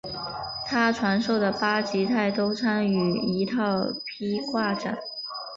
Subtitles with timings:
[0.65, 4.97] 他传授的八极拳都参以一套劈挂掌。